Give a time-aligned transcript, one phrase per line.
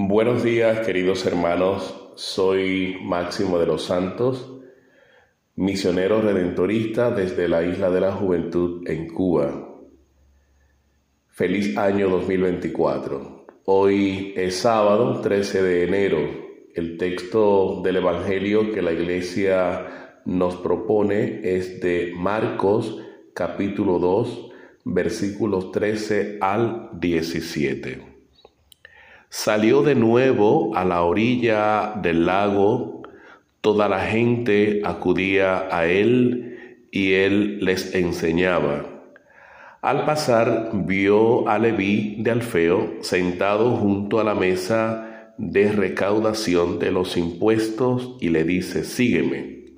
[0.00, 4.48] Buenos días queridos hermanos, soy Máximo de los Santos,
[5.56, 9.74] misionero redentorista desde la Isla de la Juventud en Cuba.
[11.30, 13.46] Feliz año 2024.
[13.64, 16.18] Hoy es sábado 13 de enero.
[16.76, 23.02] El texto del Evangelio que la iglesia nos propone es de Marcos
[23.34, 24.50] capítulo 2
[24.84, 28.07] versículos 13 al 17.
[29.30, 33.02] Salió de nuevo a la orilla del lago,
[33.60, 38.86] toda la gente acudía a él y él les enseñaba.
[39.82, 46.90] Al pasar vio a Leví de Alfeo sentado junto a la mesa de recaudación de
[46.90, 49.74] los impuestos y le dice, sígueme.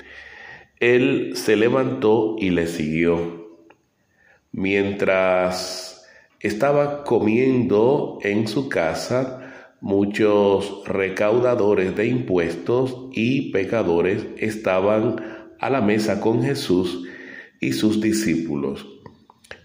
[0.78, 3.58] Él se levantó y le siguió.
[4.52, 6.08] Mientras
[6.40, 9.39] estaba comiendo en su casa,
[9.80, 15.16] muchos recaudadores de impuestos y pecadores estaban
[15.58, 17.06] a la mesa con Jesús
[17.60, 18.86] y sus discípulos,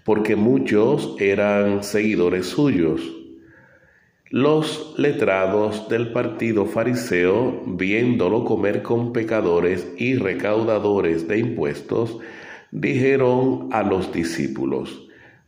[0.03, 3.02] porque muchos eran seguidores suyos.
[4.30, 12.19] Los letrados del partido fariseo, viéndolo comer con pecadores y recaudadores de impuestos,
[12.71, 15.08] dijeron a los discípulos,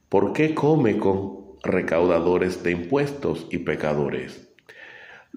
[0.10, 4.47] ¿Por qué come con recaudadores de impuestos y pecadores?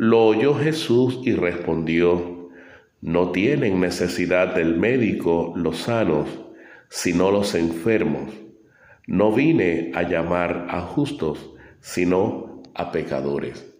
[0.02, 2.48] Lo oyó Jesús y respondió,
[3.02, 6.26] no tienen necesidad del médico los sanos,
[6.88, 8.32] sino los enfermos.
[9.06, 13.74] No vine a llamar a justos, sino a pecadores.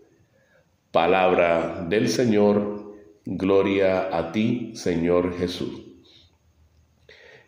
[0.93, 5.81] Palabra del Señor, gloria a ti, Señor Jesús.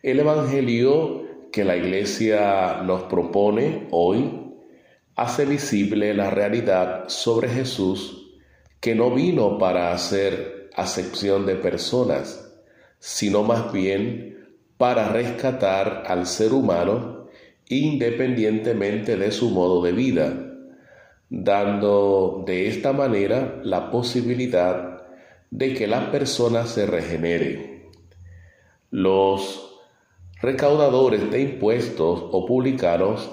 [0.03, 4.55] El Evangelio que la Iglesia nos propone hoy
[5.15, 8.22] hace visible la realidad sobre Jesús
[8.83, 12.53] que no vino para hacer acepción de personas,
[12.99, 17.29] sino más bien para rescatar al ser humano
[17.69, 20.35] independientemente de su modo de vida,
[21.31, 25.05] dando de esta manera la posibilidad
[25.49, 27.89] de que la persona se regenere.
[28.91, 29.79] Los
[30.41, 33.31] recaudadores de impuestos o publicanos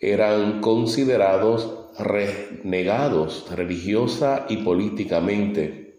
[0.00, 5.96] eran considerados renegados religiosa y políticamente,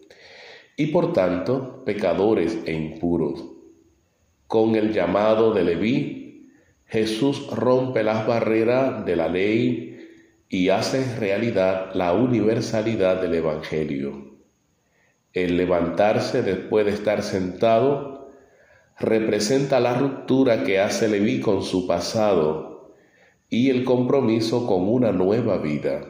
[0.76, 3.44] y por tanto pecadores e impuros.
[4.46, 6.50] Con el llamado de Leví,
[6.86, 10.08] Jesús rompe las barreras de la ley
[10.48, 14.36] y hace realidad la universalidad del Evangelio.
[15.32, 18.30] El levantarse después de estar sentado
[18.98, 22.73] representa la ruptura que hace Leví con su pasado
[23.54, 26.04] y el compromiso con una nueva vida.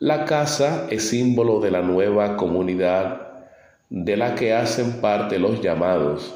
[0.00, 3.44] La casa es símbolo de la nueva comunidad
[3.88, 6.34] de la que hacen parte los llamados.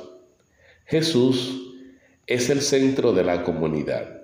[0.86, 1.72] Jesús
[2.28, 4.22] es el centro de la comunidad.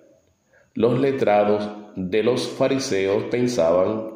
[0.74, 4.12] Los letrados de los fariseos pensaban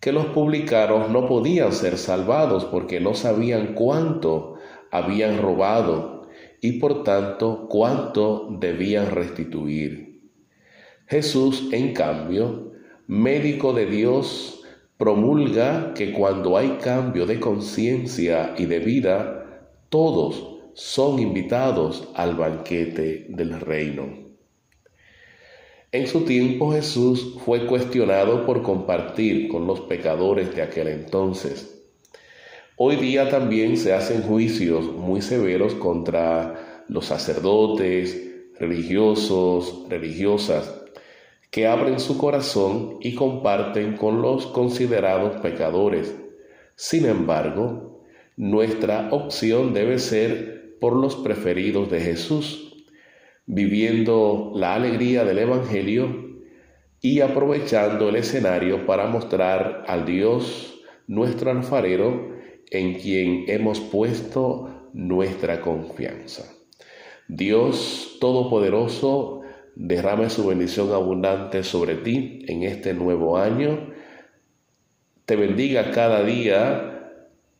[0.00, 4.54] que los publicanos no podían ser salvados porque no sabían cuánto
[4.90, 6.28] habían robado
[6.62, 10.11] y por tanto cuánto debían restituir.
[11.12, 12.72] Jesús, en cambio,
[13.06, 14.62] médico de Dios,
[14.96, 23.26] promulga que cuando hay cambio de conciencia y de vida, todos son invitados al banquete
[23.28, 24.04] del reino.
[25.92, 31.84] En su tiempo Jesús fue cuestionado por compartir con los pecadores de aquel entonces.
[32.76, 38.18] Hoy día también se hacen juicios muy severos contra los sacerdotes,
[38.58, 40.81] religiosos, religiosas,
[41.52, 46.16] que abren su corazón y comparten con los considerados pecadores.
[46.76, 48.02] Sin embargo,
[48.38, 52.82] nuestra opción debe ser por los preferidos de Jesús,
[53.44, 56.40] viviendo la alegría del Evangelio
[57.02, 62.32] y aprovechando el escenario para mostrar al Dios, nuestro alfarero,
[62.70, 66.50] en quien hemos puesto nuestra confianza.
[67.28, 69.41] Dios Todopoderoso,
[69.74, 73.92] derrame su bendición abundante sobre ti en este nuevo año.
[75.24, 77.18] Te bendiga cada día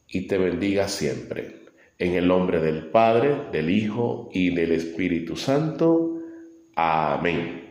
[0.09, 1.63] y te bendiga siempre.
[1.99, 6.19] En el nombre del Padre, del Hijo y del Espíritu Santo.
[6.75, 7.62] Amén.